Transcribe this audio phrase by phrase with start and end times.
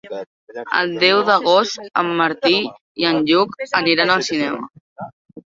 [0.77, 2.57] El deu d'agost en Martí
[3.05, 5.09] i en Lluc aniran al cinema.